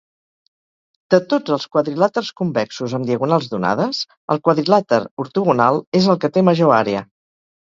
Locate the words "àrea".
6.81-7.07